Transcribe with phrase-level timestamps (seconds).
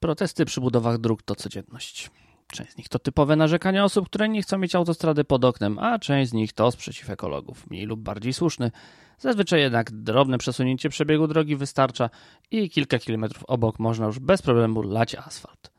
[0.00, 2.10] Protesty przy budowach dróg to codzienność.
[2.46, 5.98] Część z nich to typowe narzekania osób, które nie chcą mieć autostrady pod oknem, a
[5.98, 8.70] część z nich to sprzeciw ekologów, mniej lub bardziej słuszny.
[9.18, 12.10] Zazwyczaj jednak drobne przesunięcie przebiegu drogi wystarcza
[12.50, 15.70] i kilka kilometrów obok można już bez problemu lać asfalt.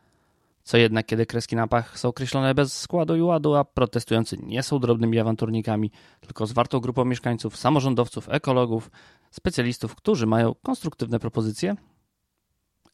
[0.63, 4.63] Co jednak, kiedy kreski na pach są określone bez składu i ładu, a protestujący nie
[4.63, 8.91] są drobnymi awanturnikami, tylko zwartą grupą mieszkańców, samorządowców, ekologów,
[9.31, 11.75] specjalistów, którzy mają konstruktywne propozycje?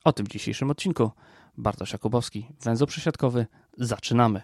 [0.08, 1.12] O tym w dzisiejszym odcinku.
[1.58, 3.46] Bartosz Jakubowski, węzeł przesiadkowy.
[3.78, 4.42] Zaczynamy.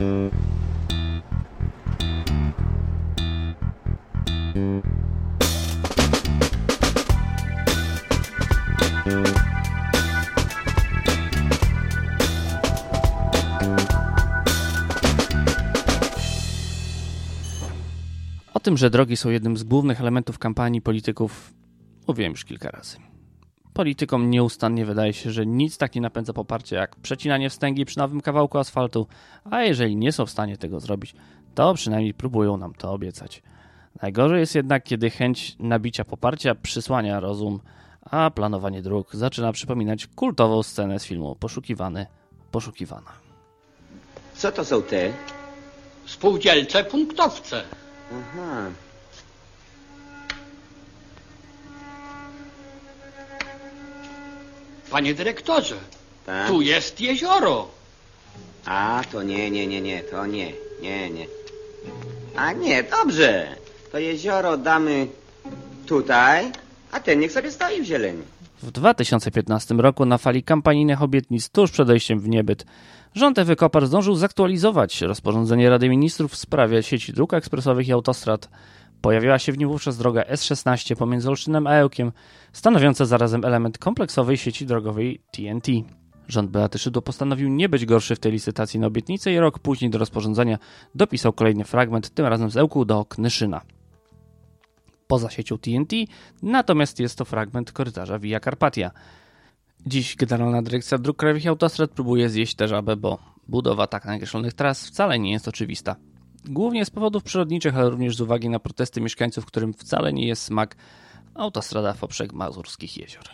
[0.00, 0.53] O
[18.64, 21.54] tym, że drogi są jednym z głównych elementów kampanii polityków,
[22.08, 22.96] mówiłem już kilka razy.
[23.72, 28.20] Politykom nieustannie wydaje się, że nic tak nie napędza poparcia jak przecinanie wstęgi przy nowym
[28.20, 29.06] kawałku asfaltu,
[29.50, 31.14] a jeżeli nie są w stanie tego zrobić,
[31.54, 33.42] to przynajmniej próbują nam to obiecać.
[34.02, 37.60] Najgorzej jest jednak, kiedy chęć nabicia poparcia przysłania rozum,
[38.00, 42.06] a planowanie dróg zaczyna przypominać kultową scenę z filmu Poszukiwany,
[42.50, 43.12] Poszukiwana.
[44.34, 45.12] Co to są te?
[46.06, 47.83] Spółdzielcze punktowce.
[48.12, 48.70] Aha.
[54.90, 55.74] Panie dyrektorze,
[56.26, 56.48] Tak?
[56.48, 57.68] tu jest jezioro.
[58.64, 61.26] A, to nie, nie, nie, nie, to nie, nie, nie.
[62.36, 63.56] A nie, dobrze.
[63.92, 65.06] To jezioro damy
[65.86, 66.52] tutaj,
[66.92, 68.22] a ten niech sobie stoi w zieleni.
[68.62, 72.64] W 2015 roku na fali kampanijnych obietnic tuż przed wejściem w niebyt
[73.14, 78.48] rząd Ewy Kopar zdążył zaktualizować rozporządzenie Rady Ministrów w sprawie sieci dróg ekspresowych i autostrad.
[79.00, 82.12] Pojawiła się w nim wówczas droga S16 pomiędzy Olsztynem a Ełkiem,
[82.52, 85.68] stanowiąca zarazem element kompleksowej sieci drogowej TNT.
[86.28, 89.90] Rząd Beaty Szydło postanowił nie być gorszy w tej licytacji na obietnicę i rok później
[89.90, 90.58] do rozporządzenia
[90.94, 93.60] dopisał kolejny fragment, tym razem z Ełku do Knyszyna
[95.06, 95.96] poza siecią TNT,
[96.42, 98.90] natomiast jest to fragment korytarza Via Carpatia.
[99.86, 103.18] Dziś Generalna Dyrekcja Dróg Krajowych i Autostrad próbuje zjeść tę żabę, bo
[103.48, 105.96] budowa tak nakreślonych tras wcale nie jest oczywista.
[106.44, 110.42] Głównie z powodów przyrodniczych, ale również z uwagi na protesty mieszkańców, którym wcale nie jest
[110.42, 110.76] smak
[111.34, 113.24] autostrada w poprzek Mazurskich Jezior.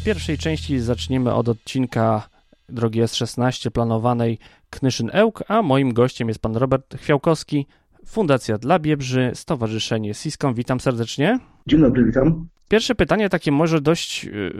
[0.00, 2.28] W pierwszej części zaczniemy od odcinka
[2.68, 4.38] drogi S16 planowanej
[4.70, 7.66] Knyszyn-Ełk, a moim gościem jest pan Robert Chwiałkowski,
[8.06, 10.54] Fundacja dla Biebrzy, Stowarzyszenie Siską.
[10.54, 11.38] Witam serdecznie.
[11.66, 12.51] Dzień dobry, witam.
[12.72, 14.52] Pierwsze pytanie takie może dość yy,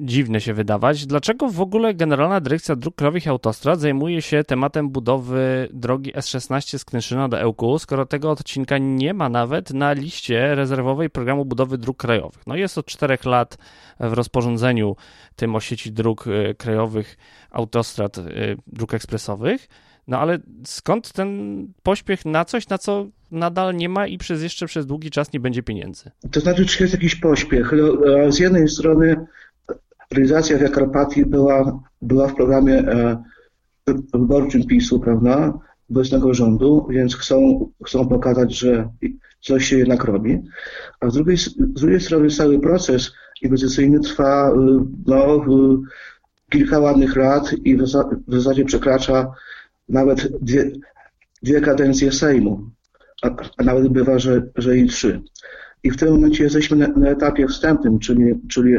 [0.00, 1.06] dziwne się wydawać.
[1.06, 6.78] Dlaczego w ogóle Generalna Dyrekcja Dróg Krajowych i Autostrad zajmuje się tematem budowy drogi S16
[6.78, 11.78] z Knyszyna do Ełku, skoro tego odcinka nie ma nawet na liście rezerwowej programu budowy
[11.78, 12.46] dróg krajowych?
[12.46, 13.58] No jest od czterech lat
[14.00, 14.96] w rozporządzeniu
[15.36, 17.16] tym o sieci dróg yy, krajowych,
[17.50, 19.68] autostrad, yy, dróg ekspresowych.
[20.08, 21.28] No ale skąd ten
[21.82, 25.40] pośpiech na coś, na co nadal nie ma i przez jeszcze przez długi czas nie
[25.40, 26.10] będzie pieniędzy?
[26.30, 27.72] To znaczy, czy jest jakiś pośpiech?
[27.72, 29.16] No, Z jednej strony
[30.10, 33.22] realizacja Via Carpatii była, była w programie e,
[34.14, 35.58] wyborczym PiSu, prawda,
[35.90, 38.88] obecnego rządu, więc chcą, chcą pokazać, że
[39.40, 40.38] coś się jednak robi.
[41.00, 43.12] A z drugiej, z drugiej strony cały proces
[43.42, 44.52] inwestycyjny trwa
[45.06, 45.44] no,
[46.50, 47.82] kilka ładnych lat i w,
[48.28, 49.32] w zasadzie przekracza
[49.90, 50.70] nawet dwie,
[51.42, 52.70] dwie kadencje Sejmu,
[53.22, 55.22] a, a nawet bywa, że, że i trzy.
[55.82, 58.76] I w tym momencie jesteśmy na, na etapie wstępnym, czyli, czyli,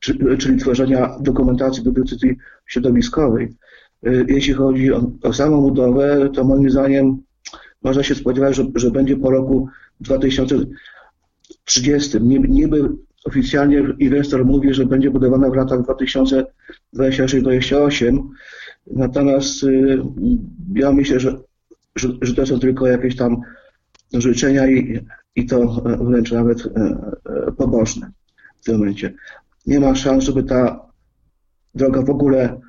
[0.00, 2.36] czyli, czyli tworzenia dokumentacji do decyzji
[2.66, 3.56] środowiskowej.
[4.28, 7.22] Jeśli chodzi o, o samą budowę, to moim zdaniem
[7.82, 9.68] można się spodziewać, że, że będzie po roku
[10.00, 12.20] 2030.
[12.48, 12.88] Niby
[13.24, 15.86] oficjalnie inwestor mówi, że będzie budowana w latach
[16.96, 18.28] 2026-2028,
[18.86, 19.66] Natomiast
[20.74, 21.36] ja myślę, że,
[21.96, 23.40] że, że to są tylko jakieś tam
[24.12, 26.58] życzenia i, i to wręcz nawet
[27.56, 28.10] pobożne
[28.60, 29.14] w tym momencie.
[29.66, 30.86] Nie ma szans, żeby ta
[31.74, 32.60] droga w ogóle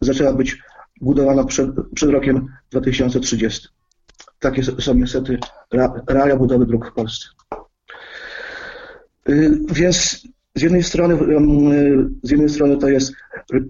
[0.00, 0.58] zaczęła być
[1.00, 3.68] budowana przed, przed rokiem 2030.
[4.38, 5.38] Takie są niestety
[6.08, 7.28] realia budowy dróg w Polsce.
[9.72, 10.26] Więc
[10.60, 11.18] z jednej strony,
[12.22, 13.12] z jednej strony to jest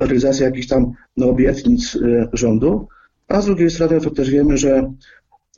[0.01, 1.99] realizacja jakichś tam no, obietnic
[2.33, 2.89] rządu,
[3.29, 4.93] a z drugiej strony to też wiemy, że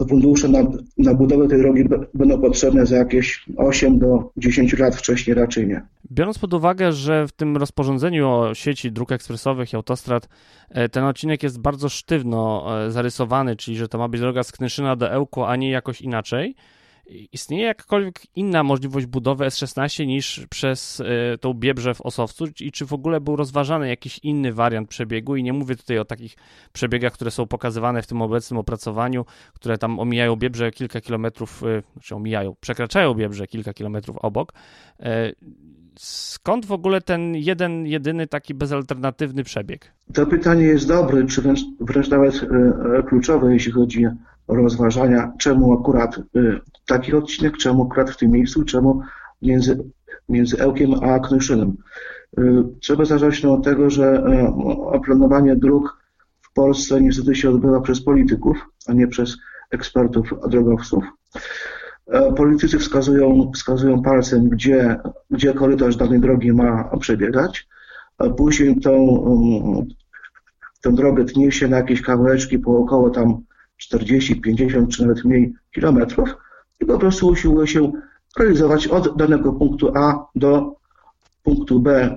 [0.08, 0.58] fundusze na,
[0.98, 1.84] na budowę tej drogi
[2.14, 5.82] będą potrzebne za jakieś 8 do 10 lat, wcześniej raczej nie.
[6.10, 10.28] Biorąc pod uwagę, że w tym rozporządzeniu o sieci dróg ekspresowych i autostrad
[10.70, 14.52] e, ten odcinek jest bardzo sztywno e, zarysowany, czyli że to ma być droga z
[14.52, 16.54] Knyszyna do Ełku, a nie jakoś inaczej,
[17.32, 21.04] Istnieje jakakolwiek inna możliwość budowy S16 niż przez y,
[21.40, 25.42] tą Biebrze w Osowcu i czy w ogóle był rozważany jakiś inny wariant przebiegu i
[25.42, 26.36] nie mówię tutaj o takich
[26.72, 29.24] przebiegach, które są pokazywane w tym obecnym opracowaniu,
[29.54, 34.52] które tam omijają Biebrze kilka kilometrów, y, znaczy omijają, przekraczają Biebrze kilka kilometrów obok.
[35.00, 35.04] Y,
[35.98, 39.92] skąd w ogóle ten jeden, jedyny taki bezalternatywny przebieg?
[40.14, 42.40] To pytanie jest dobre, czy wręcz, wręcz nawet
[43.08, 44.06] kluczowe, jeśli chodzi
[44.48, 46.20] rozważania, czemu akurat
[46.92, 49.02] taki odcinek, czemu akurat w tym miejscu, czemu
[49.42, 49.84] między,
[50.28, 51.76] między Ełkiem a Knyszynem.
[52.38, 54.24] Y, trzeba zacząć od tego, że
[54.96, 56.02] y, planowanie dróg
[56.42, 59.36] w Polsce niestety się odbywa przez polityków, a nie przez
[59.70, 61.04] ekspertów drogowców.
[62.36, 65.00] Politycy wskazują, wskazują palcem, gdzie,
[65.30, 67.68] gdzie korytarz danej drogi ma przebiegać,
[68.36, 69.24] później tą,
[70.82, 73.42] tę drogę tnie się na jakieś kawałeczki po około tam
[73.76, 76.36] 40, 50 czy nawet mniej kilometrów
[76.82, 77.92] i po prostu usiłuje się
[78.38, 80.76] realizować od danego punktu A do
[81.42, 82.16] punktu B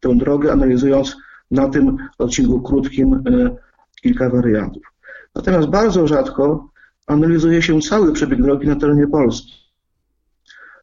[0.00, 1.16] tę drogę, analizując
[1.50, 3.56] na tym odcinku krótkim e,
[4.02, 4.82] kilka wariantów.
[5.34, 6.68] Natomiast bardzo rzadko
[7.06, 9.52] analizuje się cały przebieg drogi na terenie Polski.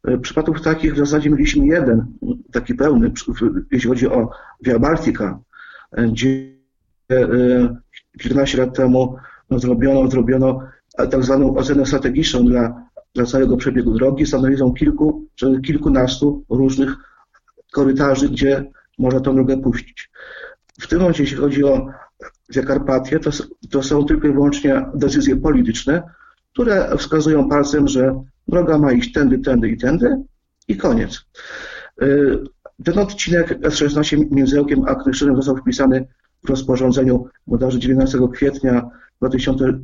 [0.04, 2.06] E, przypadków takich w zasadzie mieliśmy jeden,
[2.51, 3.12] taki pełny,
[3.72, 4.30] jeśli chodzi o
[4.62, 5.39] Via Baltica,
[5.92, 6.51] e, gdzie
[8.19, 9.16] 14 lat temu
[9.50, 10.62] no, zrobiono, zrobiono
[10.98, 16.96] tak zwaną ocenę strategiczną dla, dla całego przebiegu drogi z analizą kilku czy kilkunastu różnych
[17.72, 20.12] korytarzy, gdzie można tę drogę puścić.
[20.81, 21.88] W tym momencie, jeśli chodzi o
[22.50, 23.30] Zakarpatię, to,
[23.69, 26.04] to są tylko i wyłącznie decyzje polityczne,
[26.54, 30.18] które wskazują palcem, że droga ma iść tędy, tędy i tędy
[30.68, 31.25] i koniec.
[32.02, 32.40] Y,
[32.84, 36.08] ten odcinek S16 między Ełkiem a Knyszynem został wpisany
[36.46, 38.90] w rozporządzeniu bodajże 19 kwietnia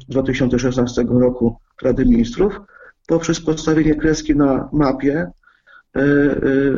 [0.08, 2.60] 2016 roku Rady Ministrów
[3.08, 5.32] poprzez postawienie kreski na mapie,
[5.96, 6.36] e, e,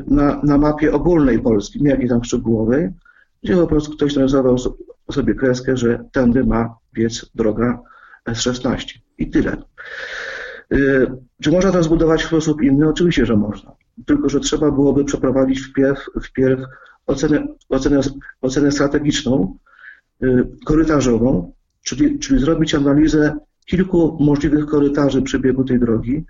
[0.07, 2.89] na, na mapie ogólnej Polski, nie jakiej tam szczegółowej,
[3.43, 4.57] gdzie po prostu ktoś narysował
[5.11, 7.79] sobie kreskę, że tędy ma biec droga
[8.27, 8.99] S16.
[9.17, 9.57] I tyle.
[10.71, 10.77] E,
[11.41, 12.89] czy można to zbudować w sposób inny?
[12.89, 13.71] Oczywiście, że można.
[14.05, 16.61] Tylko, że trzeba byłoby przeprowadzić wpierw, wpierw
[17.07, 17.99] ocenę, ocenę,
[18.41, 19.57] ocenę strategiczną,
[20.65, 21.53] korytarzową,
[21.83, 23.37] czyli, czyli zrobić analizę
[23.69, 26.25] kilku możliwych korytarzy przebiegu tej drogi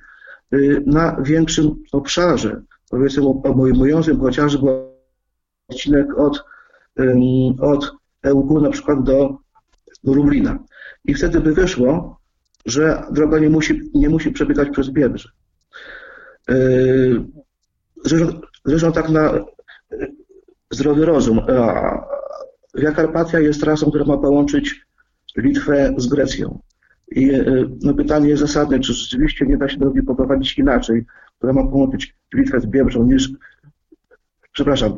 [0.53, 4.68] y, na większym obszarze, powiedzmy obejmującym chociażby
[5.68, 6.44] odcinek od,
[7.59, 7.91] od
[8.24, 9.38] EUG na przykład do,
[10.03, 10.59] do Lublina.
[11.06, 12.19] I wtedy by wyszło,
[12.65, 15.30] że droga nie musi, nie musi przebiegać przez Biebrze.
[16.51, 17.21] Y,
[18.06, 19.33] zresztą, zresztą tak na
[20.71, 21.42] zdrowy rozum.
[22.75, 24.85] Via Carpatia jest trasą, która ma połączyć
[25.38, 26.59] Litwę z Grecją.
[27.11, 27.44] I e,
[27.83, 31.06] no, pytanie jest zasadne, czy rzeczywiście nie da się drogi poprowadzić inaczej,
[31.38, 33.29] która ma połączyć Litwę z Biebrzą niż,
[34.51, 34.97] przepraszam,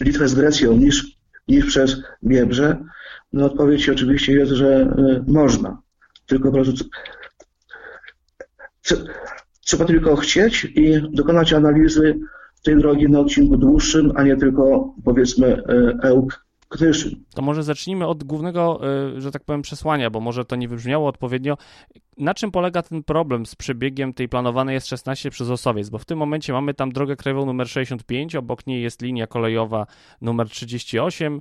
[0.00, 1.18] Litwę z Grecją niż,
[1.48, 2.84] niż przez Biebrze?
[3.32, 5.82] No odpowiedź oczywiście jest, że e, można.
[6.26, 6.84] Tylko po prostu
[9.60, 12.18] trzeba tylko chcieć i dokonać analizy
[12.64, 15.62] tej drogi na odcinku dłuższym, a nie tylko powiedzmy
[16.02, 16.45] EUK
[17.34, 18.80] to może zacznijmy od głównego,
[19.16, 21.56] y, że tak powiem, przesłania, bo może to nie wybrzmiało odpowiednio.
[22.18, 25.88] Na czym polega ten problem z przebiegiem tej planowanej S16 przez Osowiec?
[25.88, 29.86] Bo w tym momencie mamy tam drogę krajową numer 65, obok niej jest linia kolejowa
[30.20, 31.40] numer 38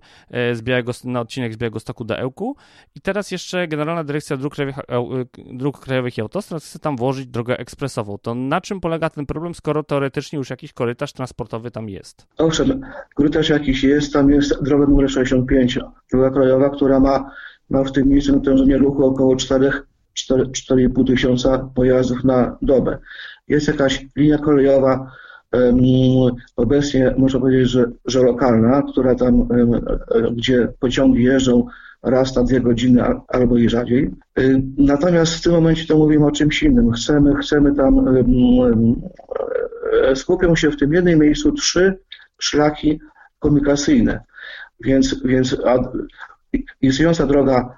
[0.52, 2.56] y, z Białego, na odcinek z Białego Stoku do Ełku
[2.96, 7.28] i teraz jeszcze Generalna Dyrekcja Dróg Krajowych, y, Dróg Krajowych i Autostrad chce tam włożyć
[7.28, 8.18] drogę ekspresową.
[8.18, 12.28] To na czym polega ten problem, skoro teoretycznie już jakiś korytarz transportowy tam jest?
[12.38, 12.82] Owszem,
[13.16, 15.80] korytarz jakiś jest, tam jest droga numer 65,
[16.12, 17.32] droga krajowa, która ma,
[17.70, 19.36] ma w tym miejscu natężenie ruchu około
[20.20, 22.98] 4,5 tysiąca pojazdów na dobę.
[23.48, 25.12] Jest jakaś linia kolejowa,
[26.56, 29.48] obecnie można powiedzieć, że, że lokalna, która tam,
[30.32, 31.68] gdzie pociągi jeżdżą
[32.04, 34.12] raz na dwie godziny albo i rzadziej.
[34.78, 36.92] Natomiast w tym momencie to mówimy o czymś innym.
[36.92, 38.06] Chcemy, chcemy tam,
[40.16, 41.98] skupią się w tym jednym miejscu trzy
[42.40, 43.00] szlaki
[43.40, 44.20] komunikacyjne.
[44.80, 45.58] Więc, więc
[46.82, 47.78] istniejąca droga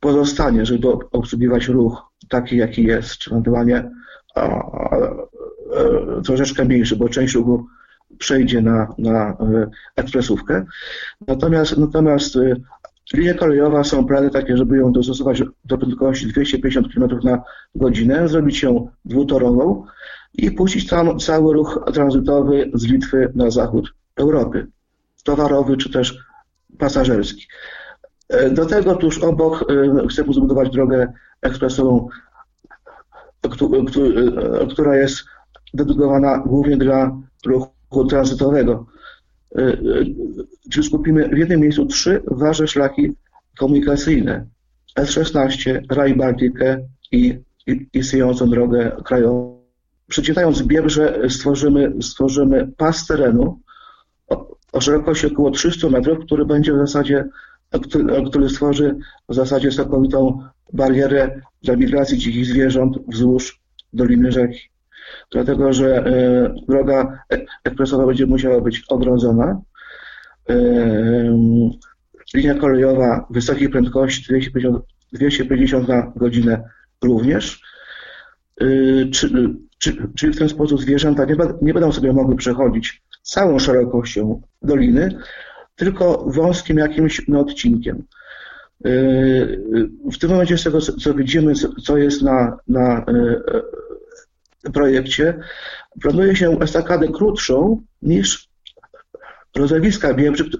[0.00, 3.90] pozostanie, żeby obsługiwać ruch taki, jaki jest, czy ewentualnie
[4.34, 7.66] a, a, a, troszeczkę mniejszy, bo część ruchu
[8.18, 10.64] przejdzie na, na e, ekspresówkę.
[11.26, 12.56] Natomiast, natomiast e,
[13.14, 17.42] Linia kolejowa są plany takie, żeby ją dostosować do prędkości 250 km na
[17.74, 19.84] godzinę, zrobić ją dwutorową
[20.34, 24.66] i puścić tam cały ruch tranzytowy z Litwy na zachód Europy,
[25.24, 26.18] towarowy czy też
[26.78, 27.46] pasażerski.
[28.50, 32.08] Do tego tuż obok e, chcemy zbudować drogę ekspresową,
[33.44, 35.24] e, która jest
[35.74, 38.86] dedykowana głównie dla ruchu tranzytowego.
[40.72, 43.12] Czyli skupimy w jednym miejscu trzy ważne szlaki
[43.58, 44.46] komunikacyjne.
[44.98, 46.78] S16, Raj Baltikę
[47.12, 47.38] i
[47.92, 49.58] istniejącą drogę krajową.
[50.08, 53.60] Przecinając Biebrze stworzymy, stworzymy pas terenu
[54.28, 57.24] o, o szerokości około 300 metrów, który będzie w zasadzie
[58.26, 58.96] który stworzy
[59.28, 63.60] w zasadzie całkowitą barierę dla migracji dzikich zwierząt wzdłuż
[63.92, 64.60] doliny rzeki.
[65.32, 67.18] Dlatego, że e, droga
[67.64, 69.60] ekspresowa będzie musiała być ogrodzona.
[70.50, 70.54] E,
[72.34, 76.62] linia kolejowa wysokiej prędkości 250, 250 na godzinę
[77.04, 77.62] również.
[78.60, 78.64] E,
[80.16, 85.18] czyli w ten sposób zwierzęta nie, nie będą sobie mogły przechodzić całą szerokością doliny,
[85.78, 88.02] tylko wąskim jakimś odcinkiem.
[88.84, 89.62] Yy,
[90.12, 91.52] w tym momencie z tego, co widzimy,
[91.84, 93.04] co jest na, na
[94.64, 95.38] yy, projekcie,
[96.00, 98.48] planuje się estakadę krótszą niż
[99.56, 100.50] rozlewiska Biebrzy,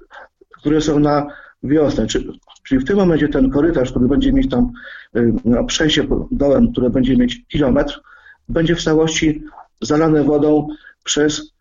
[0.51, 1.27] które są na
[1.63, 2.07] wiosnę.
[2.07, 4.73] Czyli w tym momencie ten korytarz, który będzie mieć tam
[5.15, 8.01] yy, przejście dołem, które będzie mieć kilometr,
[8.49, 9.43] będzie w całości
[9.81, 10.69] zalane wodą
[11.05, 11.53] przez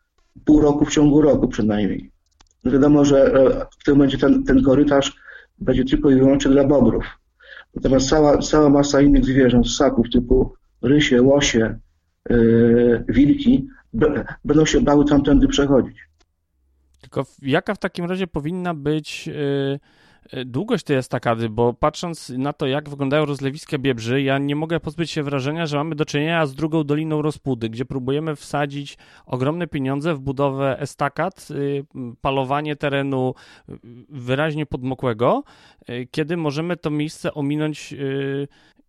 [0.45, 2.16] pół roku, w ciągu roku przynajmniej.
[2.65, 5.17] Wiadomo, że e, w tym momencie ten, ten korytarz
[5.59, 7.05] będzie tylko i wyłącznie dla bobrów.
[7.75, 11.79] Natomiast cała, cała masa innych zwierząt, ssaków typu rysie, łosie,
[12.29, 13.67] yy, wilki
[14.45, 15.97] będą się bały tamtędy przechodzić.
[17.01, 19.79] Tylko jaka w takim razie powinna być E,
[20.45, 25.11] długość tej estakady, bo patrząc na to, jak wyglądają rozlewiska Biebrzy, ja nie mogę pozbyć
[25.11, 30.15] się wrażenia, że mamy do czynienia z drugą Doliną Rozpudy, gdzie próbujemy wsadzić ogromne pieniądze
[30.15, 31.85] w budowę estakad, y,
[32.21, 33.33] palowanie terenu
[33.69, 33.73] y,
[34.09, 35.43] wyraźnie podmokłego,
[35.89, 37.95] y, kiedy możemy to miejsce ominąć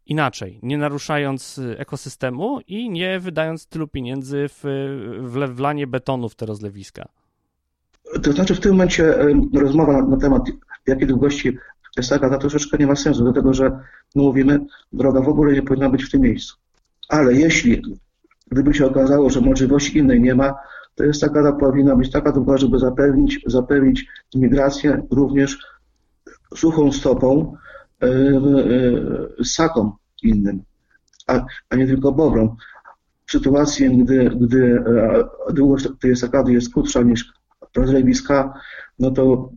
[0.07, 4.61] inaczej, nie naruszając ekosystemu i nie wydając tylu pieniędzy w,
[5.21, 7.09] w wlanie betonu w te rozlewiska.
[8.23, 9.15] To znaczy w tym momencie
[9.55, 10.43] rozmowa na temat
[10.89, 11.59] jakiej długości
[11.97, 13.71] jest taka, to troszeczkę nie ma sensu, dlatego że
[14.15, 14.61] no mówimy,
[14.93, 16.57] droga w ogóle nie powinna być w tym miejscu.
[17.09, 17.83] Ale jeśli,
[18.51, 20.55] gdyby się okazało, że możliwości innej nie ma,
[20.95, 25.59] to jest taka, powinna być taka długa, żeby zapewnić, zapewnić migrację również
[26.57, 27.57] suchą stopą
[28.03, 28.09] yy,
[29.39, 29.93] yy,
[30.23, 30.63] innym,
[31.27, 32.57] a, a nie tylko bobrom.
[33.27, 34.85] W sytuacji, gdy, gdy
[35.53, 37.33] długość tej estakady jest krótsza niż
[37.77, 38.55] rozlewiska,
[38.99, 39.51] no to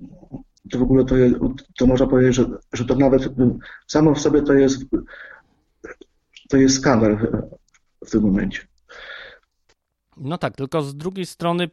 [0.70, 1.36] to w ogóle to, jest,
[1.78, 3.30] to można powiedzieć, że, że to nawet
[3.88, 4.86] samo w sobie to jest,
[6.50, 8.72] to jest skandal w, w tym momencie.
[10.18, 11.70] No tak, tylko z drugiej strony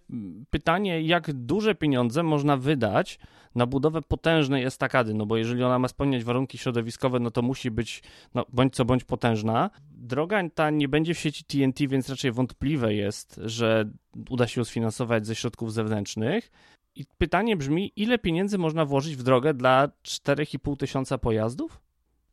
[0.51, 3.19] pytanie, jak duże pieniądze można wydać
[3.55, 7.71] na budowę potężnej estakady, no bo jeżeli ona ma spełniać warunki środowiskowe, no to musi
[7.71, 8.03] być
[8.35, 9.71] no, bądź co bądź potężna.
[9.91, 13.91] Droga ta nie będzie w sieci TNT, więc raczej wątpliwe jest, że
[14.31, 16.51] uda się ją sfinansować ze środków zewnętrznych.
[16.99, 21.81] I pytanie brzmi, ile pieniędzy można włożyć w drogę dla 4,5 tysiąca pojazdów?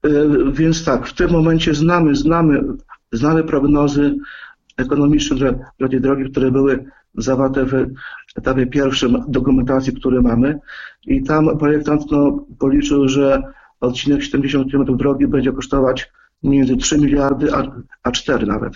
[0.03, 0.09] E,
[0.51, 2.63] więc tak, w tym momencie znamy, znamy,
[3.11, 4.15] znamy prognozy
[4.77, 7.73] ekonomiczne dla, dla tej drogi, które były zawarte w
[8.35, 10.59] etapie pierwszym dokumentacji, które mamy.
[11.07, 13.41] I tam projektant no, policzył, że
[13.79, 16.11] odcinek 70 km drogi będzie kosztować
[16.43, 17.63] między 3 miliardy a,
[18.03, 18.73] a 4 nawet.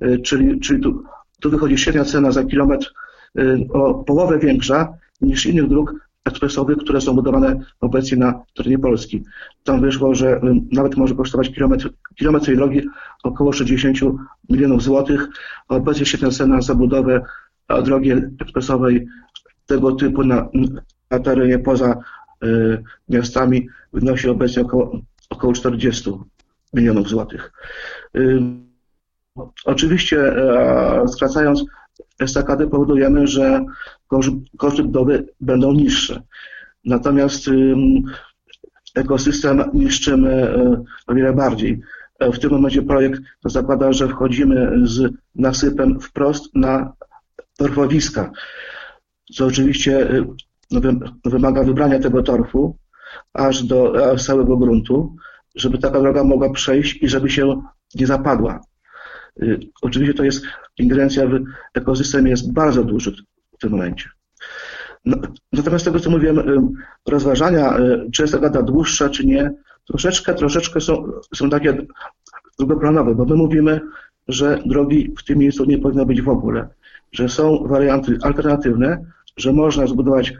[0.00, 1.02] E, czyli, czyli tu,
[1.40, 2.92] tu wychodzi średnia cena za kilometr
[3.38, 9.24] e, o połowę większa niż innych dróg ekspresowych, które są budowane obecnie na terenie Polski.
[9.64, 10.40] Tam wyszło, że
[10.72, 12.82] nawet może kosztować kilometr, kilometr tej drogi
[13.22, 13.98] około 60
[14.50, 15.28] milionów złotych.
[15.68, 17.22] Obecnie średnia cena za budowę
[17.84, 19.06] drogi ekspresowej
[19.66, 20.48] tego typu na,
[21.10, 21.96] na terenie poza
[22.44, 24.92] y, miastami wynosi obecnie około,
[25.30, 26.10] około 40
[26.72, 27.52] milionów złotych.
[28.16, 28.40] Y,
[29.64, 30.36] oczywiście,
[31.04, 31.64] y, skracając
[32.20, 33.64] estakady powodujemy, że
[34.56, 36.22] koszty budowy będą niższe.
[36.84, 37.50] Natomiast
[38.94, 41.80] ekosystem niszczymy y, o wiele bardziej.
[42.20, 46.92] W tym momencie projekt zakłada, że wchodzimy z nasypem wprost na
[47.56, 48.30] torfowiska,
[49.34, 50.26] co oczywiście y,
[50.70, 50.80] no,
[51.24, 52.76] wymaga wybrania tego torfu
[53.32, 55.16] aż do całego gruntu,
[55.54, 57.62] żeby taka droga mogła przejść i żeby się
[57.94, 58.60] nie zapadła.
[59.42, 60.44] Y, oczywiście to jest
[60.78, 63.12] ingerencja w ekosystem jest bardzo duży
[63.52, 64.08] w tym momencie.
[65.04, 65.16] No,
[65.52, 66.58] natomiast tego, co mówiłem, y,
[67.08, 69.52] rozważania, y, czy jest ta gada dłuższa, czy nie,
[69.86, 71.86] troszeczkę, troszeczkę są, są takie
[72.58, 73.80] drugoplanowe, bo my mówimy,
[74.28, 76.68] że drogi w tym miejscu nie powinno być w ogóle,
[77.12, 79.04] że są warianty alternatywne,
[79.36, 80.34] że można zbudować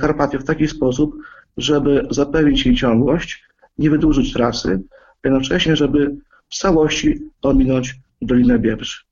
[0.00, 1.16] Carpatia w taki sposób,
[1.56, 3.44] żeby zapewnić jej ciągłość,
[3.78, 4.82] nie wydłużyć trasy,
[5.24, 6.16] jednocześnie, żeby
[6.48, 9.08] w całości ominąć Dolinę Biebrzy.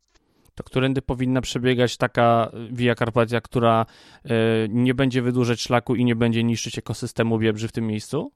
[0.54, 3.86] To którędy powinna przebiegać taka Via Carpatia, która
[4.24, 4.34] e,
[4.68, 8.32] nie będzie wydłużać szlaku i nie będzie niszczyć ekosystemu Biebrzy w tym miejscu?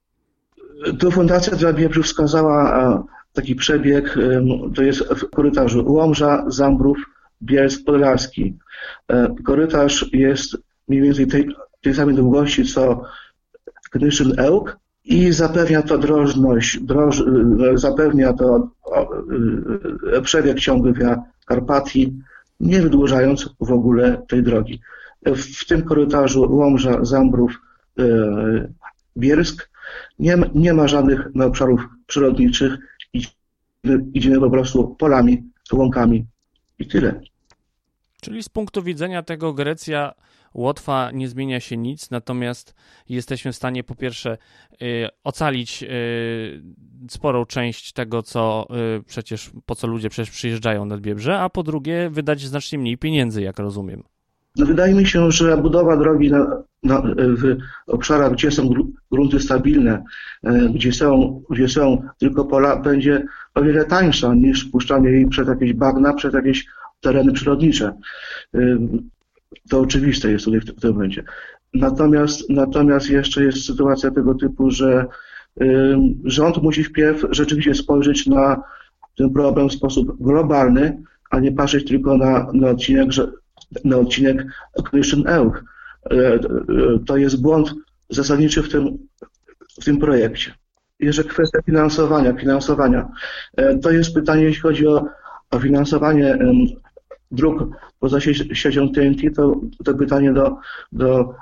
[0.99, 4.17] To Fundacja dla Biebrzy wskazała taki przebieg,
[4.75, 6.97] to jest w korytarzu Łomża, Zambrów,
[7.43, 8.57] Bielsk, Podlaski.
[9.07, 11.49] E, korytarz jest mniej więcej tej,
[11.81, 13.03] tej samej długości co
[13.91, 18.69] Knyszyn Ełk i zapewnia to drożność, droż, e, zapewnia to
[20.13, 22.13] e, przebieg ciągły Via Karpatii,
[22.59, 24.81] nie wydłużając w ogóle tej drogi.
[25.25, 27.61] W, tym korytarzu Łomża, Zambrów,
[29.17, 29.69] Biersk
[30.19, 32.77] nie, nie ma żadnych obszarów przyrodniczych,
[34.13, 35.43] idziemy po prostu polami,
[35.73, 36.25] łąkami
[36.79, 37.21] i tyle.
[38.21, 40.13] Czyli z punktu widzenia tego Grecja,
[40.53, 42.75] Łotwa nie zmienia się nic, natomiast
[43.09, 44.37] jesteśmy w stanie po pierwsze
[44.81, 48.67] y, ocalić y, sporą część tego, co
[48.99, 52.97] y, przecież, po co ludzie przecież przyjeżdżają nad Biebrze, a po drugie wydać znacznie mniej
[52.97, 54.03] pieniędzy, jak rozumiem.
[54.57, 58.69] No wydaje mi się, że budowa drogi na, na, w obszarach, gdzie są
[59.11, 60.03] grunty stabilne,
[60.43, 65.47] e, gdzie są, gdzie są tylko pola, będzie o wiele tańsza niż puszczanie jej przez
[65.47, 66.65] jakieś bagna, przez jakieś
[67.01, 67.93] tereny przyrodnicze.
[69.55, 71.23] E, to oczywiste jest tutaj w, tym momencie.
[71.73, 75.05] Natomiast, natomiast jeszcze jest sytuacja tego typu, że
[75.61, 75.65] e,
[76.23, 78.63] rząd musi wpierw rzeczywiście spojrzeć na
[79.17, 83.09] ten problem w sposób globalny, a nie patrzeć tylko na, na odcinek,
[83.85, 84.45] na odcinek
[84.89, 85.63] Commission Ełk.
[86.11, 86.39] E,
[87.05, 87.73] to jest błąd
[88.09, 88.97] zasadniczy w tym,
[89.81, 90.53] w tym projekcie.
[90.99, 92.33] Jeszcze kwestia finansowania.
[92.33, 93.07] finansowania.
[93.57, 95.05] E, to jest pytanie, jeśli chodzi o,
[95.51, 96.37] o finansowanie
[97.31, 97.63] dróg
[98.01, 98.19] poza
[98.53, 100.57] siecią TNT, to, to pytanie do,
[100.91, 101.33] do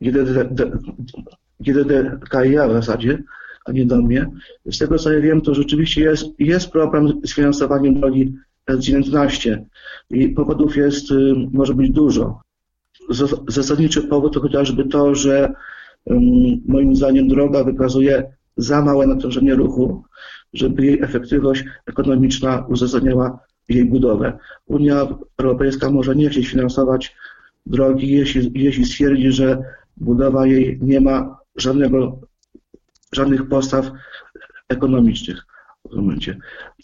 [0.00, 0.56] GDD,
[1.60, 3.22] GDDKiA w zasadzie,
[3.64, 4.30] a nie do mnie.
[4.66, 8.34] Z tego co ja wiem, to rzeczywiście jest, jest problem z finansowaniem drogi
[8.70, 9.56] S19
[10.10, 12.40] i powodów jest, y, może być dużo.
[13.48, 15.52] Zasadniczy powód to chociażby to, że
[16.66, 20.04] moim zdaniem droga wykazuje za małe natężenie ruchu,
[20.52, 23.38] żeby jej efektywność ekonomiczna uzasadniała
[23.70, 24.38] jej budowę.
[24.66, 25.06] Unia
[25.38, 27.16] Europejska może nie chcieć finansować
[27.66, 29.62] drogi, jeśli, jeśli stwierdzi, że
[29.96, 32.20] budowa jej nie ma żadnego,
[33.12, 33.90] żadnych postaw
[34.68, 35.46] ekonomicznych
[35.86, 36.36] w tym momencie.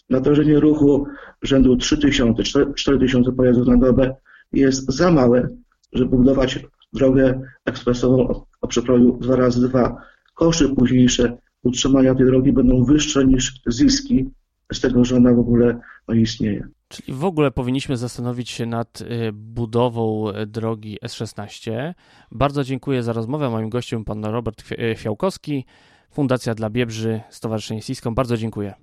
[0.09, 1.07] Natężenie ruchu
[1.41, 2.43] rzędu 3000,
[2.75, 4.15] 4000 pojazdów na dobę
[4.53, 5.47] jest za małe,
[5.93, 6.59] żeby budować
[6.93, 10.01] drogę ekspresową o przekroju 2 razy 2
[10.37, 14.29] Koszty późniejsze utrzymania tej drogi będą wyższe niż zyski
[14.73, 16.67] z tego, że ona w ogóle no, istnieje.
[16.87, 21.93] Czyli w ogóle powinniśmy zastanowić się nad y, budową drogi S16.
[22.31, 23.49] Bardzo dziękuję za rozmowę.
[23.49, 24.63] Moim gościem pan Robert
[24.95, 25.65] Fiałkowski,
[26.11, 28.15] Fundacja dla Biebrzy, Stowarzyszenie Siską.
[28.15, 28.73] Bardzo dziękuję.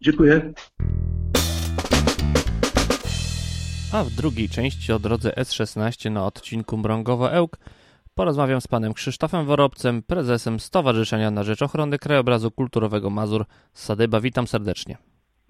[0.00, 0.52] Dziękuję.
[3.92, 7.58] A w drugiej części o drodze S16 na odcinku Mrągowo-Ełk
[8.14, 14.20] porozmawiam z panem Krzysztofem Worobcem, prezesem Stowarzyszenia na Rzecz Ochrony Krajobrazu Kulturowego Mazur Sadyba.
[14.20, 14.96] Witam serdecznie.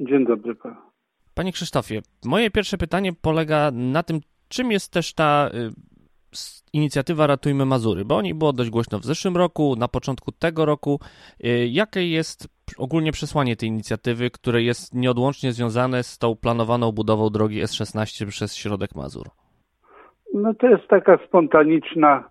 [0.01, 0.96] Dzień dobry panu.
[1.37, 5.71] Panie Krzysztofie, moje pierwsze pytanie polega na tym, czym jest też ta y,
[6.73, 10.65] inicjatywa Ratujmy Mazury, bo o niej było dość głośno w zeszłym roku, na początku tego
[10.65, 11.01] roku.
[11.45, 17.31] Y, jakie jest ogólnie przesłanie tej inicjatywy, które jest nieodłącznie związane z tą planowaną budową
[17.31, 19.27] drogi S16 przez środek Mazur?
[20.35, 22.25] No to jest taka spontaniczna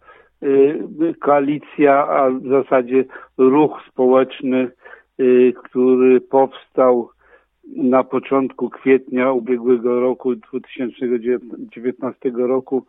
[0.44, 3.06] y, koalicja, a w zasadzie
[3.38, 4.72] ruch społeczny,
[5.64, 7.10] który powstał
[7.76, 12.86] na początku kwietnia ubiegłego roku, 2019 roku,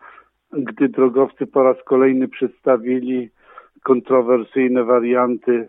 [0.53, 3.31] gdy drogowcy po raz kolejny przedstawili
[3.83, 5.69] kontrowersyjne warianty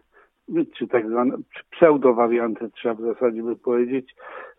[0.78, 1.38] czy tak zwane
[1.72, 4.15] pseudowarianty, trzeba w zasadzie by powiedzieć,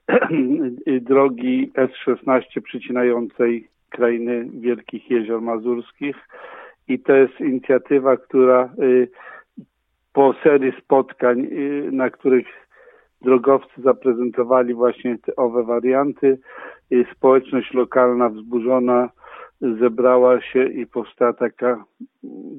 [1.09, 6.17] drogi S16 przycinającej krainy Wielkich Jezior Mazurskich.
[6.89, 9.09] I to jest inicjatywa, która y,
[10.13, 12.47] po serii spotkań, y, na których
[13.23, 16.39] drogowcy zaprezentowali właśnie te owe warianty,
[16.93, 19.09] y, społeczność lokalna wzburzona
[19.61, 21.85] zebrała się i powstała taka,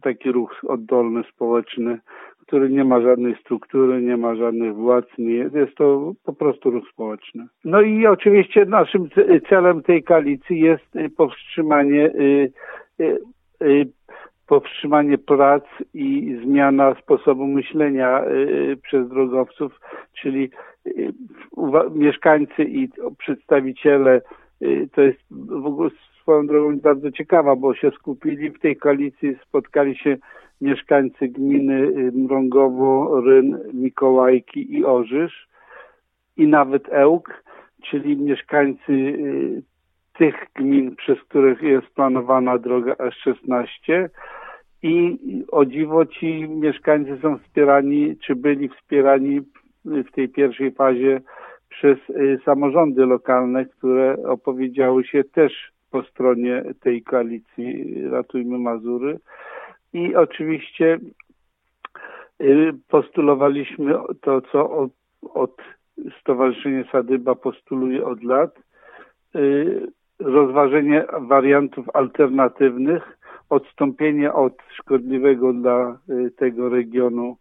[0.01, 1.99] taki ruch oddolny, społeczny,
[2.41, 6.89] który nie ma żadnej struktury, nie ma żadnych władz, nie jest, to po prostu ruch
[6.93, 7.47] społeczny.
[7.65, 9.09] No i oczywiście naszym
[9.49, 12.51] celem tej koalicji jest y, powstrzymanie y,
[13.61, 13.87] y,
[14.49, 19.79] powstrzymanie prac i zmiana sposobu myślenia y, przez drogowców,
[20.21, 20.49] czyli
[20.87, 21.13] y,
[21.91, 24.21] mieszkańcy i przedstawiciele,
[24.61, 25.19] y, to jest
[25.61, 25.89] w ogóle
[26.21, 30.17] swoją drogą bardzo ciekawa, bo się skupili w tej koalicji, spotkali się
[30.61, 35.47] mieszkańcy gminy Mrągowo, Ryn, Mikołajki i Orzysz
[36.37, 37.43] i nawet Ełk,
[37.83, 39.17] czyli mieszkańcy
[40.17, 44.09] tych gmin, przez których jest planowana droga S16
[44.83, 45.17] i
[45.51, 49.41] o dziwo ci mieszkańcy są wspierani, czy byli wspierani
[49.85, 51.21] w tej pierwszej fazie
[51.69, 59.19] przez y, samorządy lokalne, które opowiedziały się też po stronie tej koalicji Ratujmy Mazury.
[59.93, 60.99] I oczywiście
[62.41, 64.91] y, postulowaliśmy to, co od,
[65.33, 65.61] od
[66.21, 68.59] Stowarzyszenie Sadyba postuluje od lat,
[69.35, 69.87] y,
[70.19, 73.18] rozważenie wariantów alternatywnych,
[73.49, 77.37] odstąpienie od szkodliwego dla y, tego regionu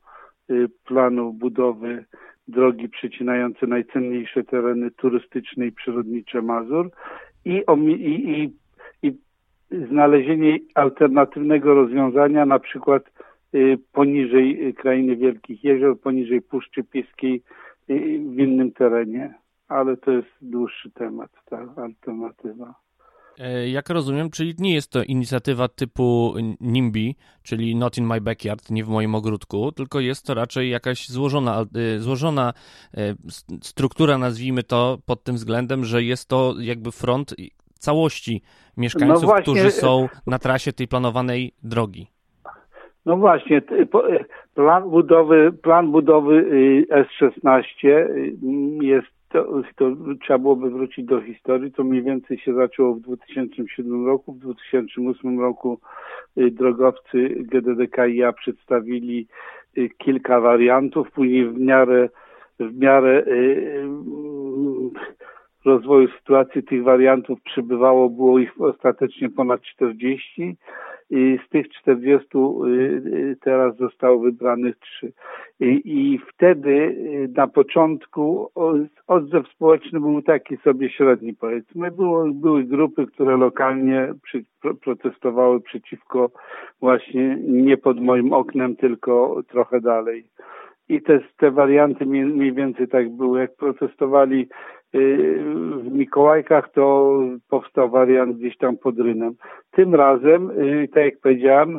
[0.51, 2.05] y, planu budowy
[2.49, 6.91] drogi przecinające najcenniejsze tereny turystyczne i przyrodnicze Mazur
[7.45, 8.53] i, i, i,
[9.03, 9.19] i
[9.89, 13.03] znalezienie alternatywnego rozwiązania, na przykład
[13.55, 17.43] y, poniżej krainy Wielkich Jezior, poniżej Puszczy Piskiej
[17.89, 19.35] w innym terenie
[19.69, 22.75] ale to jest dłuższy temat, ta alternatywa.
[23.41, 28.71] E, jak rozumiem, czyli nie jest to inicjatywa typu NIMBY, czyli Not in my backyard,
[28.71, 32.53] nie w moim ogródku, tylko jest to raczej jakaś złożona, e, złożona
[32.95, 33.15] e,
[33.63, 37.35] struktura, nazwijmy to pod tym względem, że jest to jakby front
[37.79, 38.43] całości
[38.77, 42.07] mieszkańców, no właśnie, którzy są na trasie tej planowanej drogi.
[43.07, 43.63] No właśnie,
[44.55, 48.37] plan budowy, plan budowy y, S16 y,
[48.83, 49.91] jest to, to,
[50.23, 51.73] trzeba byłoby wrócić do historii.
[51.73, 54.33] To mniej więcej się zaczęło w 2007 roku.
[54.33, 55.81] W 2008 roku
[56.39, 59.27] y, drogowcy GDDKiA przedstawili
[59.79, 61.11] y, kilka wariantów.
[61.11, 62.09] Później w miarę,
[62.61, 63.89] w miarę y,
[65.65, 70.57] rozwoju sytuacji tych wariantów przybywało, było ich ostatecznie ponad 40 i
[71.11, 75.13] z tych 40 y, y, teraz zostało wybranych trzy.
[75.61, 78.51] I, I, wtedy y, na początku
[79.07, 81.91] odzew społeczny był taki sobie średni powiedzmy.
[81.91, 84.45] Było, były grupy, które lokalnie przy,
[84.85, 86.31] protestowały przeciwko
[86.81, 90.25] właśnie nie pod moim oknem, tylko trochę dalej.
[90.89, 93.41] I te, te warianty mniej, mniej więcej tak były.
[93.41, 94.49] Jak protestowali
[94.95, 99.35] w Mikołajkach to powstał wariant gdzieś tam pod Rynem.
[99.71, 101.79] Tym razem, y, tak jak powiedziałem,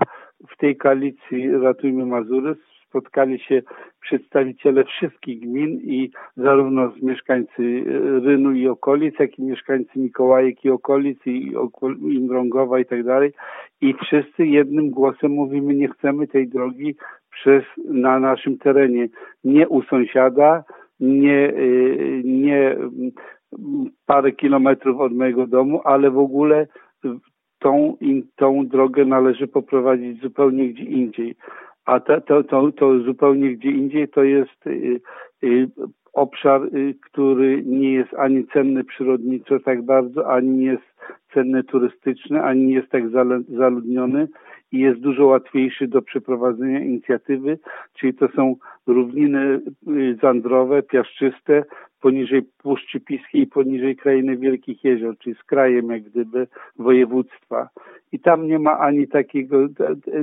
[0.49, 2.55] w tej koalicji Ratujmy Mazury
[2.89, 3.61] spotkali się
[4.01, 7.83] przedstawiciele wszystkich gmin i zarówno z mieszkańcy
[8.23, 11.53] Rynu i okolic, jak i mieszkańcy Mikołajek i okolic i,
[12.01, 13.33] i Mrągowa i tak dalej.
[13.81, 16.95] I wszyscy jednym głosem mówimy, nie chcemy tej drogi
[17.31, 19.07] przez, na naszym terenie.
[19.43, 20.63] Nie u sąsiada,
[20.99, 22.77] nie, y, nie
[24.05, 26.67] parę kilometrów od mojego domu, ale w ogóle
[27.59, 27.97] tą,
[28.35, 31.35] tą drogę należy poprowadzić zupełnie gdzie indziej.
[31.85, 35.01] A to, to, to, to zupełnie gdzie indziej to jest y,
[35.43, 35.69] y,
[36.13, 36.61] obszar,
[37.01, 40.99] który nie jest ani cenny przyrodniczo tak bardzo, ani nie jest
[41.33, 43.03] cenny turystyczny, ani nie jest tak
[43.47, 44.27] zaludniony
[44.71, 47.59] i jest dużo łatwiejszy do przeprowadzenia inicjatywy,
[47.93, 48.55] czyli to są
[48.87, 51.63] równiny y, zandrowe, piaszczyste,
[52.01, 56.47] poniżej Puszczy Piskiej i poniżej krainy Wielkich Jezior, czyli z krajem jak gdyby
[56.79, 57.69] województwa.
[58.11, 59.57] I tam nie ma ani takiego,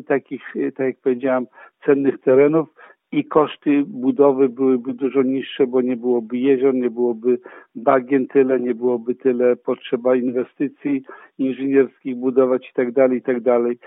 [0.06, 1.46] takich, tak jak powiedziałam,
[1.84, 2.68] cennych terenów,
[3.12, 7.38] i koszty budowy byłyby dużo niższe, bo nie byłoby jezior, nie byłoby
[7.74, 11.02] bagien tyle, nie byłoby tyle potrzeba inwestycji
[11.38, 13.78] inżynierskich budować i tak dalej, i tak dalej.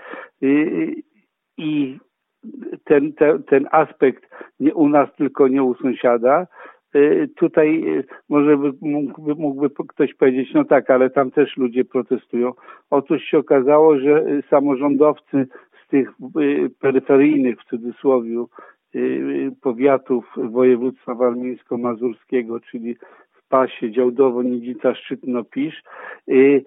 [1.58, 1.98] I
[2.84, 4.30] ten, ten, ten aspekt
[4.60, 6.46] nie u nas, tylko nie u sąsiada,
[6.96, 11.84] y, tutaj y, może by, mógłby, mógłby ktoś powiedzieć, no tak, ale tam też ludzie
[11.84, 12.52] protestują.
[12.90, 15.46] Otóż się okazało, że samorządowcy
[15.84, 18.79] z tych y, peryferyjnych w cudzysłowie Y,
[19.60, 22.94] powiatów województwa warmińsko-mazurskiego, czyli
[23.32, 25.82] w pasie Działdowo, Nidzica, Szczytno, Pisz,
[26.28, 26.64] y,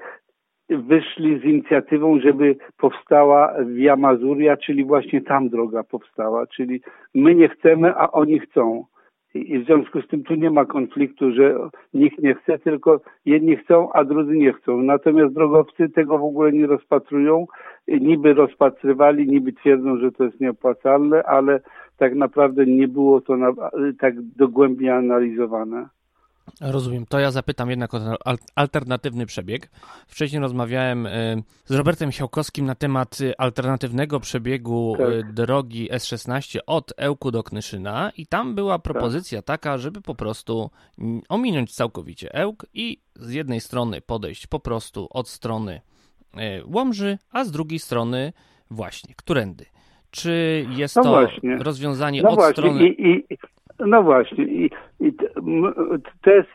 [0.69, 6.81] wyszli z inicjatywą, żeby powstała Via Mazuria, czyli właśnie tam droga powstała, czyli
[7.15, 8.85] my nie chcemy, a oni chcą.
[9.33, 11.55] I w związku z tym tu nie ma konfliktu, że
[11.93, 14.81] nikt nie chce, tylko jedni chcą, a drudzy nie chcą.
[14.81, 17.45] Natomiast drogowcy tego w ogóle nie rozpatrują.
[17.87, 21.59] Niby rozpatrywali, niby twierdzą, że to jest nieopłacalne, ale
[22.03, 23.53] tak naprawdę nie było to na,
[23.99, 25.89] tak dogłębnie analizowane.
[26.61, 27.05] Rozumiem.
[27.05, 28.15] To ja zapytam jednak o ten
[28.55, 29.69] alternatywny przebieg.
[30.07, 35.33] Wcześniej rozmawiałem y, z Robertem Chiałkowskim na temat y, alternatywnego przebiegu y, tak.
[35.33, 39.61] drogi S16 od Ełku do Knyszyna i tam była propozycja tak.
[39.61, 40.69] taka, żeby po prostu
[41.29, 45.81] ominąć całkowicie Ełk i z jednej strony podejść po prostu od strony
[46.65, 48.33] Łomży, a z drugiej strony
[48.71, 49.65] właśnie Którędy.
[50.13, 51.57] Czy jest no to właśnie.
[51.57, 52.53] rozwiązanie no od właśnie.
[52.53, 52.87] strony...
[52.87, 53.37] I, i,
[53.79, 54.43] no właśnie.
[54.43, 55.13] I, i
[56.21, 56.49] to jest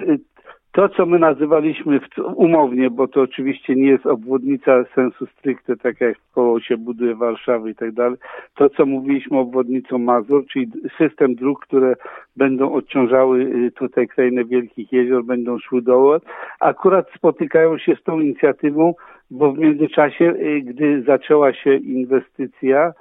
[0.72, 2.00] to, co my nazywaliśmy
[2.34, 7.70] umownie, bo to oczywiście nie jest obwodnica sensu stricte, tak jak koło się buduje Warszawy
[7.70, 8.18] i tak dalej,
[8.54, 11.94] to, co mówiliśmy obwodnicą Mazur, czyli system dróg, które
[12.36, 16.20] będą odciążały y, tutaj krainę Wielkich Jezior, będą szły dołem,
[16.60, 18.94] akurat spotykają się z tą inicjatywą,
[19.30, 22.92] bo w międzyczasie, y, gdy zaczęła się inwestycja,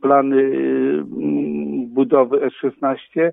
[0.00, 1.02] plany y,
[1.86, 3.30] budowy S16,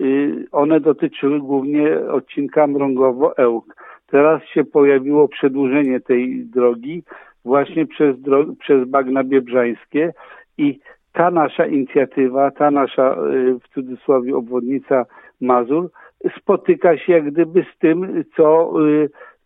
[0.00, 3.74] y, one dotyczyły głównie odcinka Mrągowo-Ełk.
[4.06, 7.02] Teraz się pojawiło przedłużenie tej drogi
[7.44, 8.16] właśnie przez,
[8.58, 10.12] przez bagna biebrzańskie
[10.58, 10.78] i
[11.12, 15.04] ta nasza inicjatywa, ta nasza y, w cudzysłowie obwodnica
[15.40, 15.90] Mazur
[16.38, 18.72] spotyka się jak gdyby z tym, co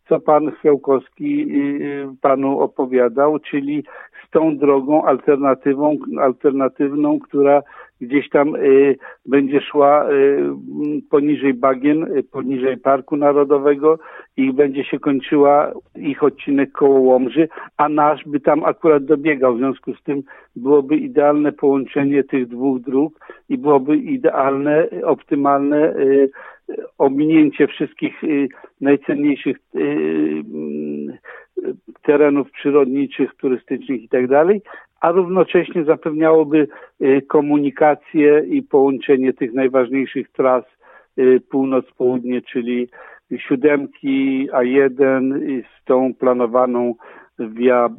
[0.09, 1.47] co pan Chwiałkowski
[2.21, 3.83] panu opowiadał, czyli
[4.35, 7.61] tą drogą alternatywą, alternatywną, która
[8.01, 8.95] gdzieś tam y,
[9.25, 10.05] będzie szła
[11.09, 13.99] poniżej bagien, poniżej Parku Narodowego
[14.37, 19.55] i będzie się kończyła ich odcinek koło Łomży, a nasz by tam akurat dobiegał.
[19.55, 20.23] W związku z tym
[20.55, 23.19] byłoby idealne połączenie tych dwóch dróg
[23.49, 25.93] i byłoby idealne, optymalne
[26.97, 28.47] ominięcie wszystkich y,
[28.81, 30.43] najcenniejszych y,
[32.01, 34.27] terenów przyrodniczych, turystycznych i tak
[35.01, 36.67] a równocześnie zapewniałoby
[37.01, 40.63] y, komunikację i połączenie tych najważniejszych tras
[41.49, 42.87] północ-południe, czyli
[43.37, 46.95] siódemki A1 z tą planowaną
[47.39, 47.89] via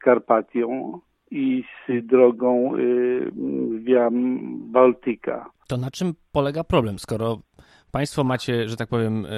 [0.00, 0.98] Karpatią
[1.30, 2.72] i z drogą
[3.78, 4.08] via
[4.72, 5.50] Baltica.
[5.68, 7.38] To na czym polega problem, skoro
[7.92, 9.28] Państwo macie, że tak powiem, e,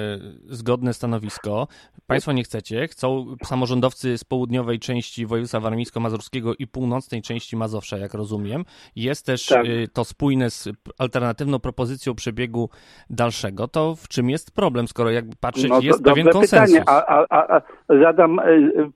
[0.45, 1.67] zgodne stanowisko.
[2.07, 2.87] Państwo nie chcecie.
[2.87, 8.63] Chcą samorządowcy z południowej części województwa warmińsko-mazurskiego i północnej części Mazowsza, jak rozumiem.
[8.95, 9.65] Jest też tak.
[9.65, 12.69] E, to spójne z alternatywną propozycją przebiegu
[13.09, 13.67] dalszego.
[13.67, 16.79] To w czym jest problem, skoro jakby patrzeć, no, jest pewien konsensus?
[16.79, 16.83] Pytanie.
[16.87, 17.61] A, a, a,
[18.01, 18.43] zadam e,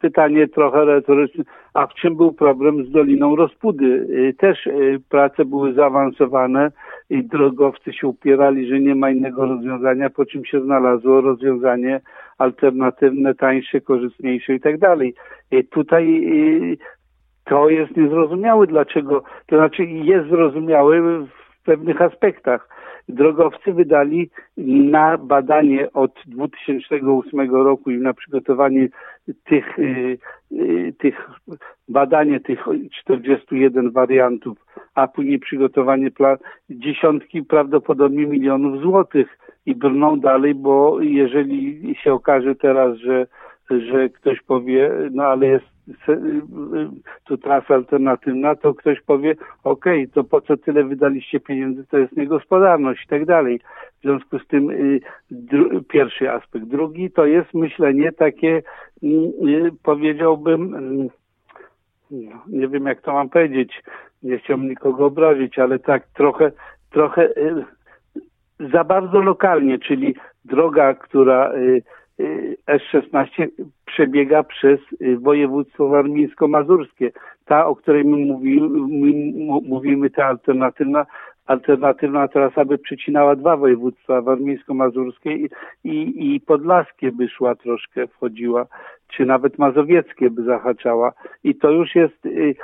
[0.01, 1.43] pytanie trochę retoryczne.
[1.73, 4.07] A w czym był problem z Doliną Rozpudy?
[4.39, 4.69] Też
[5.09, 6.71] prace były zaawansowane
[7.09, 12.01] i drogowcy się upierali, że nie ma innego rozwiązania, po czym się znalazło rozwiązanie
[12.37, 15.13] alternatywne, tańsze, korzystniejsze i tak dalej.
[15.69, 16.27] Tutaj
[17.43, 22.69] to jest niezrozumiałe, dlaczego, to znaczy jest zrozumiałe w pewnych aspektach.
[23.09, 24.29] Drogowcy wydali
[24.97, 28.87] na badanie od 2008 roku i na przygotowanie
[29.43, 30.17] tych, y,
[30.51, 31.29] y, tych
[31.89, 32.59] badanie tych
[33.01, 34.57] 41 wariantów,
[34.95, 36.37] a później przygotowanie plan,
[36.69, 43.27] dziesiątki prawdopodobnie milionów złotych i brną dalej, bo jeżeli się okaże teraz, że,
[43.71, 45.77] że ktoś powie, no ale jest
[47.25, 51.97] tu trasa alternatywna, to ktoś powie, okej, okay, to po co tyle wydaliście pieniędzy, to
[51.97, 53.59] jest niegospodarność i tak dalej.
[53.99, 54.99] W związku z tym y,
[55.89, 56.65] pierwszy aspekt.
[56.65, 58.61] Drugi to jest myślenie takie,
[59.03, 61.09] y, y, powiedziałbym, mm,
[62.47, 63.83] nie wiem jak to mam powiedzieć,
[64.23, 66.51] nie chciałbym nikogo obrazić, ale tak trochę,
[66.89, 67.29] trochę
[68.59, 71.51] za bardzo lokalnie, czyli droga, która
[72.67, 73.47] S16
[73.85, 77.11] przebiega przez y, województwo warmińsko-mazurskie.
[77.45, 79.13] Ta, o której my mówimy, my
[79.67, 81.05] mówimy ta alternatywna,
[81.47, 85.49] alternatywna trasa by przycinała dwa województwa, warmińsko-mazurskie i,
[85.83, 88.65] i, i podlaskie by szła troszkę, wchodziła,
[89.07, 91.13] czy nawet mazowieckie by zahaczała.
[91.43, 92.55] I to już jest y,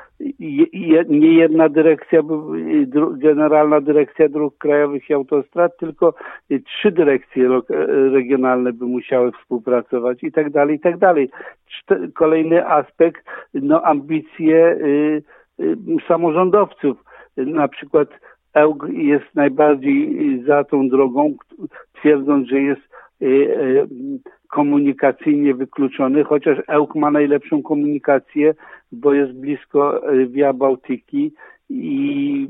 [1.10, 6.13] nie jedna dyrekcja, y, Generalna Dyrekcja Dróg Krajowych i Autostrad, tylko
[6.65, 7.62] trzy dyrekcje
[8.12, 11.30] regionalne by musiały współpracować i tak dalej, i tak dalej.
[12.13, 14.78] Kolejny aspekt, no ambicje
[16.08, 16.98] samorządowców.
[17.38, 18.10] Na przykład
[18.54, 21.34] Ełg jest najbardziej za tą drogą,
[21.94, 22.82] twierdząc, że jest
[23.22, 23.88] y, y,
[24.48, 28.54] komunikacyjnie wykluczony, chociaż Ełk ma najlepszą komunikację,
[28.92, 31.34] bo jest blisko y, Via Bałtyki
[31.70, 32.48] i,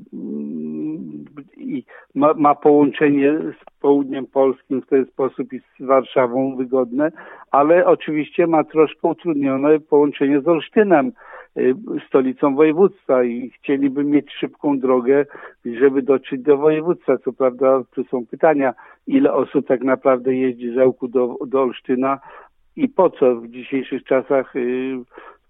[1.57, 1.83] i
[2.15, 7.11] ma, ma, połączenie z południem polskim w ten sposób i z Warszawą wygodne,
[7.51, 11.07] ale oczywiście ma troszkę utrudnione połączenie z Olsztynem.
[11.07, 11.13] y,
[12.07, 15.25] stolicą województwa i chcieliby mieć szybką drogę,
[15.65, 17.17] żeby dotrzeć do województwa.
[17.17, 18.73] Co prawda tu są pytania,
[19.07, 22.19] ile osób tak naprawdę jeździ z Ełku do, do Olsztyna
[22.75, 24.95] i po co w dzisiejszych czasach y,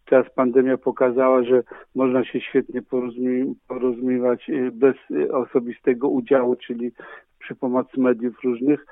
[0.06, 1.64] teraz pandemia pokazała, że
[1.96, 4.96] można się świetnie porozumie, porozumiewać y, bez
[5.32, 6.92] osobistego udziału, czyli
[7.40, 8.86] przy pomocy mediów różnych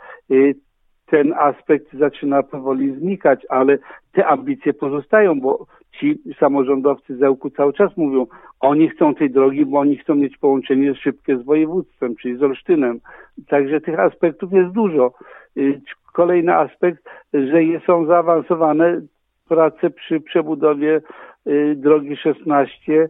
[1.11, 3.77] ten aspekt zaczyna powoli znikać, ale
[4.11, 5.65] te ambicje pozostają, bo
[5.99, 8.27] ci samorządowcy z Ełku cały czas mówią,
[8.59, 12.99] oni chcą tej drogi, bo oni chcą mieć połączenie szybkie z województwem, czyli z Olsztynem.
[13.47, 15.13] Także tych aspektów jest dużo.
[15.57, 15.81] Y,
[16.13, 19.01] kolejny aspekt, że są zaawansowane
[19.49, 21.01] prace przy przebudowie
[21.47, 23.09] y, drogi 16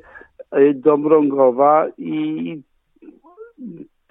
[0.57, 2.61] y, do Mrągowa i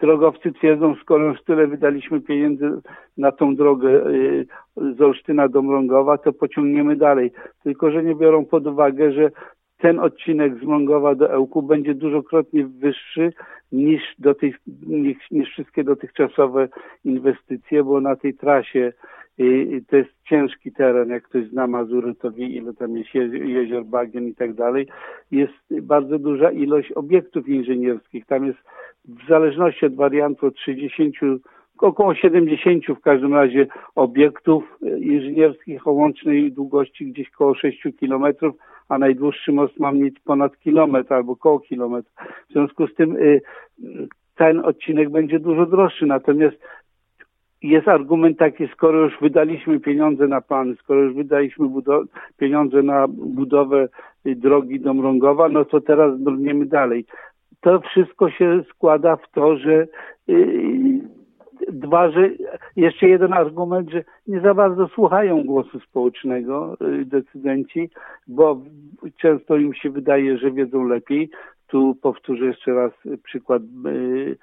[0.00, 2.70] drogowcy twierdzą, skoro już tyle wydaliśmy pieniędzy
[3.18, 7.32] na tą drogę y, z Olsztyna do Mrągowa, to pociągniemy dalej.
[7.62, 9.30] Tylko, że nie biorą pod uwagę, że
[9.78, 13.32] ten odcinek z Mrągowa do Ełku będzie dużokrotnie wyższy
[13.72, 14.54] niż, do tej,
[14.86, 16.68] niż, niż wszystkie dotychczasowe
[17.04, 18.92] inwestycje, bo na tej trasie
[19.38, 23.84] i to jest ciężki teren, jak ktoś zna Mazury, to wie ile tam jest jezior,
[23.84, 24.86] bagien i tak dalej.
[25.30, 28.26] Jest bardzo duża ilość obiektów inżynierskich.
[28.26, 28.58] Tam jest
[29.24, 31.12] w zależności od wariantu od 30,
[31.78, 38.56] około 70 w każdym razie obiektów inżynierskich o łącznej długości gdzieś około 6 kilometrów,
[38.88, 42.10] a najdłuższy most ma mieć ponad kilometr albo koło kilometr.
[42.48, 43.40] W związku z tym y,
[44.36, 46.56] ten odcinek będzie dużo droższy, natomiast
[47.62, 51.68] jest argument taki, skoro już wydaliśmy pieniądze na plany, skoro już wydaliśmy
[52.36, 53.88] pieniądze na budowę
[54.24, 57.04] drogi do Mrągowa, no to teraz brniemy dalej.
[57.60, 59.86] To wszystko się składa w to, że
[60.26, 61.00] yy,
[61.68, 62.30] dwa, że
[62.76, 67.90] jeszcze jeden argument, że nie za bardzo słuchają głosu społecznego yy, decydenci,
[68.26, 68.60] bo
[69.16, 71.30] często im się wydaje, że wiedzą lepiej.
[71.66, 72.92] Tu powtórzę jeszcze raz
[73.22, 74.36] przykład yy,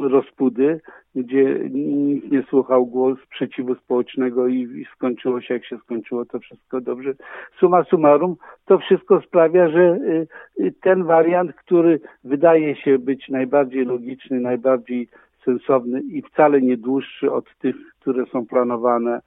[0.00, 0.80] rozpudy,
[1.14, 6.38] gdzie nikt nie słuchał głos sprzeciwu społecznego i, i, skończyło się jak się skończyło, to
[6.38, 7.14] wszystko dobrze.
[7.60, 10.26] Suma summarum, to wszystko sprawia, że y,
[10.60, 15.08] y, ten wariant, który wydaje się być najbardziej logiczny, najbardziej
[15.44, 19.20] sensowny i wcale nie dłuższy od tych, które są planowane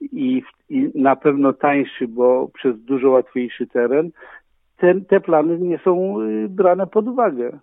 [0.00, 4.10] i, i na pewno tańszy, bo przez dużo łatwiejszy teren,
[4.76, 7.58] ten, te plany nie są y, brane pod uwagę.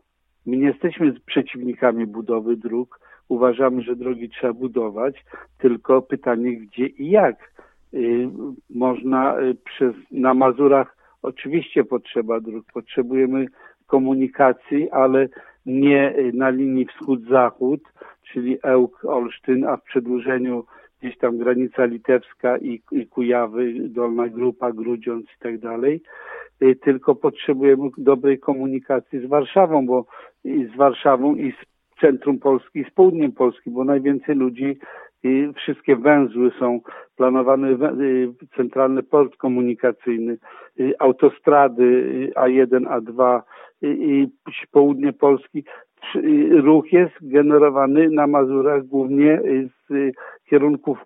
[0.48, 3.00] My nie jesteśmy przeciwnikami budowy dróg.
[3.30, 5.26] Uważamy, że drogi trzeba budować,
[5.58, 7.52] tylko pytanie gdzie i jak.
[7.94, 8.30] Y,
[8.70, 13.46] można y, przez, na Mazurach oczywiście potrzeba dróg, potrzebujemy
[13.88, 15.28] komunikacji, ale
[15.66, 17.82] nie y, na linii wschód-zachód,
[18.34, 20.64] czyli Ełk-Olsztyn, a w przedłużeniu
[21.02, 26.02] gdzieś tam granica litewska i, i Kujawy, Dolna Grupa, Grudziądz i tak dalej,
[26.82, 30.06] tylko potrzebujemy dobrej komunikacji z Warszawą, bo
[30.48, 34.78] i z Warszawą i z centrum Polski i z południem Polski, bo najwięcej ludzi
[35.24, 36.80] i wszystkie węzły są
[37.16, 37.68] planowane,
[38.56, 40.38] centralny port komunikacyjny,
[41.00, 43.42] autostrady A1, A2
[43.82, 44.28] i
[44.72, 45.64] południe Polski.
[46.52, 49.42] Ruch jest generowany na Mazurach głównie
[49.90, 50.14] z
[50.50, 51.06] kierunków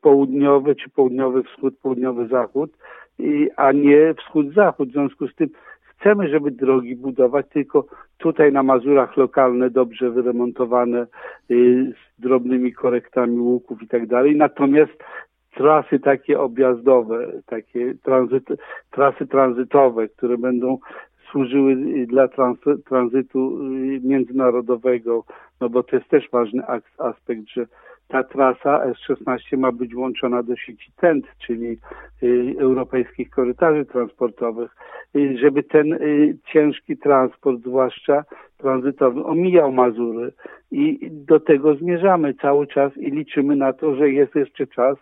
[0.00, 2.70] południowy czy południowy wschód, południowy zachód,
[3.56, 4.88] a nie wschód-zachód.
[4.88, 5.48] W związku z tym
[6.00, 7.84] Chcemy, żeby drogi budować, tylko
[8.18, 11.06] tutaj na Mazurach lokalne, dobrze wyremontowane,
[11.50, 14.36] y, z drobnymi korektami łuków i tak dalej.
[14.36, 15.04] Natomiast
[15.54, 18.44] trasy takie objazdowe, takie tranzyt,
[18.90, 20.78] trasy tranzytowe, które będą
[21.30, 25.24] służyły y, dla trans, tranzytu y, międzynarodowego,
[25.60, 26.62] no bo to jest też ważny
[26.98, 27.66] aspekt, że
[28.08, 31.78] ta trasa S16 ma być włączona do sieci TENT, czyli
[32.22, 34.76] y, europejskich korytarzy transportowych,
[35.16, 38.24] y, żeby ten y, ciężki transport, zwłaszcza
[38.58, 40.32] tranzytowy, omijał Mazury.
[40.70, 44.96] I do tego zmierzamy cały czas i liczymy na to, że jest jeszcze czas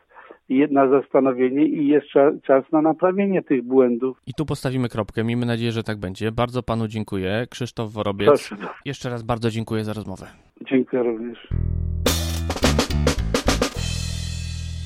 [0.71, 4.19] na zastanowienie i jeszcze czas na naprawienie tych błędów.
[4.27, 5.25] I tu postawimy kropkę.
[5.25, 6.33] Miejmy nadzieję, że tak będzie.
[6.33, 7.47] Bardzo panu dziękuję.
[7.51, 8.29] Krzysztof Worobiec.
[8.29, 8.57] Proszę.
[8.85, 10.27] Jeszcze raz bardzo dziękuję za rozmowę.
[10.71, 11.49] Dziękuję również.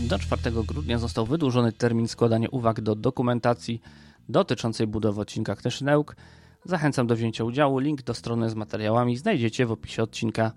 [0.01, 3.81] Do 4 grudnia został wydłużony termin składania uwag do dokumentacji
[4.29, 6.17] dotyczącej budowy odcinka Knyszynełk.
[6.65, 7.79] Zachęcam do wzięcia udziału.
[7.79, 10.53] Link do strony z materiałami znajdziecie w opisie odcinka.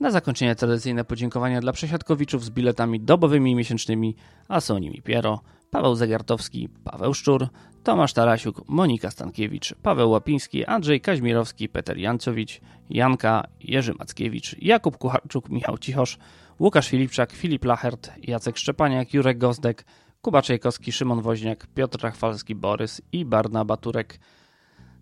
[0.00, 4.16] Na zakończenie tradycyjne podziękowania dla przesiadkowiczów z biletami dobowymi i miesięcznymi,
[4.48, 5.40] a są nimi Piero,
[5.70, 7.48] Paweł Zegartowski, Paweł Szczur,
[7.84, 15.48] Tomasz Tarasiuk, Monika Stankiewicz, Paweł Łapiński, Andrzej Kaźmirowski, Peter Jancowicz, Janka, Jerzy Mackiewicz, Jakub Kucharczuk,
[15.48, 16.18] Michał Cichosz,
[16.60, 19.84] Łukasz Filipczak, Filip Lachert, Jacek Szczepaniak, Jurek Gozdek,
[20.22, 24.18] Kuba Czajkowski, Szymon Woźniak, Piotr Rachwalski, Borys i Barna Baturek.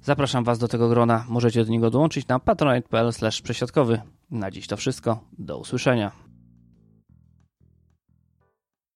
[0.02, 1.24] Zapraszam Was do tego grona.
[1.28, 3.11] Możecie do niego dołączyć na patronite.pl.
[4.30, 5.24] Na dziś to wszystko.
[5.38, 6.26] Do usłyszenia.